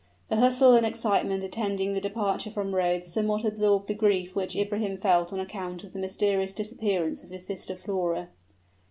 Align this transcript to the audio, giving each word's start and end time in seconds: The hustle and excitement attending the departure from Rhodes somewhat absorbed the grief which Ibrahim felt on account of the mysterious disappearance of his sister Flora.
The 0.29 0.37
hustle 0.37 0.73
and 0.73 0.83
excitement 0.83 1.43
attending 1.43 1.93
the 1.93 2.01
departure 2.01 2.49
from 2.49 2.73
Rhodes 2.73 3.05
somewhat 3.05 3.45
absorbed 3.45 3.85
the 3.85 3.93
grief 3.93 4.35
which 4.35 4.55
Ibrahim 4.55 4.97
felt 4.97 5.31
on 5.31 5.39
account 5.39 5.83
of 5.83 5.93
the 5.93 5.99
mysterious 5.99 6.53
disappearance 6.53 7.21
of 7.21 7.29
his 7.29 7.45
sister 7.45 7.75
Flora. 7.75 8.29